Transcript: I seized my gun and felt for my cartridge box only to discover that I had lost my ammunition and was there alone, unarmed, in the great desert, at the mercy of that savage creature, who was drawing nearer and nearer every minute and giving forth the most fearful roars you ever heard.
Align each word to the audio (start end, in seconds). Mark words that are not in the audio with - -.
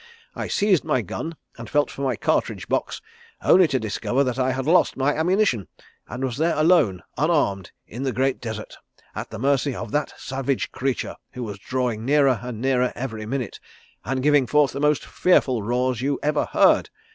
I 0.35 0.47
seized 0.47 0.83
my 0.83 1.03
gun 1.03 1.35
and 1.59 1.69
felt 1.69 1.91
for 1.91 2.01
my 2.01 2.15
cartridge 2.15 2.67
box 2.67 3.03
only 3.43 3.67
to 3.67 3.79
discover 3.79 4.23
that 4.23 4.39
I 4.39 4.51
had 4.51 4.65
lost 4.65 4.97
my 4.97 5.13
ammunition 5.15 5.67
and 6.07 6.23
was 6.23 6.37
there 6.37 6.55
alone, 6.57 7.03
unarmed, 7.19 7.71
in 7.85 8.01
the 8.01 8.11
great 8.11 8.41
desert, 8.41 8.77
at 9.13 9.29
the 9.29 9.37
mercy 9.37 9.75
of 9.75 9.91
that 9.91 10.19
savage 10.19 10.71
creature, 10.71 11.17
who 11.33 11.43
was 11.43 11.59
drawing 11.59 12.03
nearer 12.03 12.39
and 12.41 12.59
nearer 12.59 12.91
every 12.95 13.27
minute 13.27 13.59
and 14.03 14.23
giving 14.23 14.47
forth 14.47 14.71
the 14.71 14.79
most 14.79 15.05
fearful 15.05 15.61
roars 15.61 16.01
you 16.01 16.17
ever 16.23 16.45
heard. 16.45 16.89